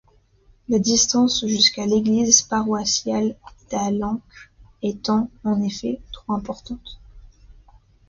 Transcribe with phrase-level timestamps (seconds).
[0.67, 3.35] La distance jusqu'à l'église paroissiale
[3.69, 4.19] d'Allenc
[4.81, 6.99] étant, en effet, trop importante.